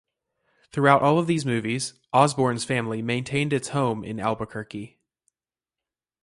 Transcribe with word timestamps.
Throughout 0.71 1.03
all 1.03 1.19
of 1.19 1.27
these 1.27 1.45
moves, 1.45 1.93
Osborn's 2.11 2.65
family 2.65 3.03
maintained 3.03 3.53
its 3.53 3.67
home 3.67 4.03
in 4.03 4.19
Albuquerque. 4.19 4.97